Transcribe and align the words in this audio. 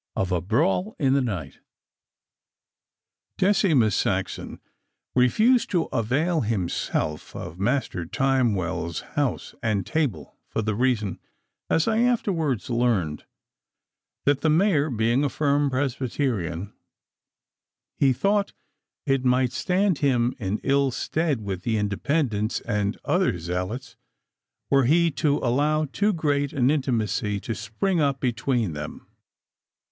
Of 0.15 0.31
a 0.31 0.41
Brawl 0.41 0.95
in 0.97 1.13
the 1.13 1.21
Night 1.21 1.59
Decimus 3.37 3.95
Saxon 3.95 4.59
refused 5.13 5.69
to 5.69 5.83
avail 5.93 6.41
himself 6.41 7.35
of 7.35 7.59
Master 7.59 8.07
Timewell's 8.07 9.01
house 9.13 9.53
and 9.61 9.85
table 9.85 10.39
for 10.47 10.63
the 10.63 10.73
reason, 10.73 11.19
as 11.69 11.87
I 11.87 11.99
afterwards 11.99 12.67
learned, 12.71 13.25
that, 14.25 14.41
the 14.41 14.49
Mayor 14.49 14.89
being 14.89 15.23
a 15.23 15.29
firm 15.29 15.69
Presbyterian, 15.69 16.73
he 17.95 18.11
thought 18.11 18.53
it 19.05 19.23
might 19.23 19.51
stand 19.51 19.99
him 19.99 20.33
in 20.39 20.57
ill 20.63 20.89
stead 20.89 21.41
with 21.43 21.61
the 21.61 21.77
Independents 21.77 22.59
and 22.61 22.97
other 23.05 23.37
zealots 23.37 23.97
were 24.71 24.85
he 24.85 25.11
to 25.11 25.37
allow 25.43 25.85
too 25.85 26.11
great 26.11 26.53
an 26.53 26.71
intimacy 26.71 27.39
to 27.41 27.53
spring 27.53 28.01
up 28.01 28.19
between 28.19 28.73
them. 28.73 29.05